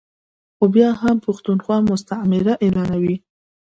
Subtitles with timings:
[0.57, 3.21] خو بیا هم پښتونخوا مستعمره اعلانوي ا